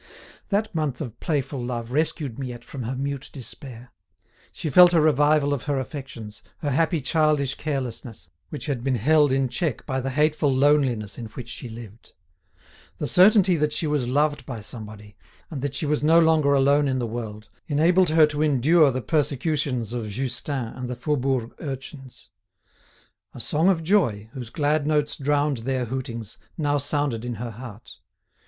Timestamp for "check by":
9.47-10.01